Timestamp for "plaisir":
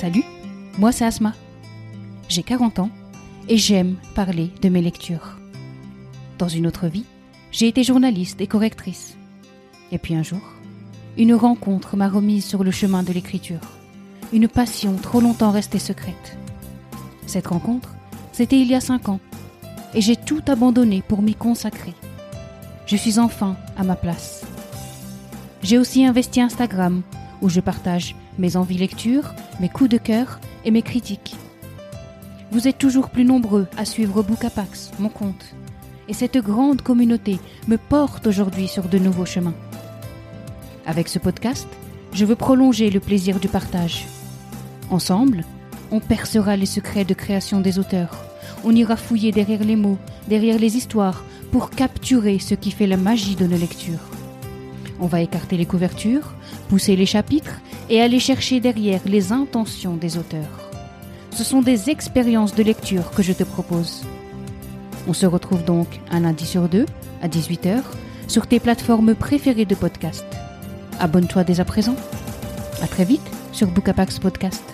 43.00-43.38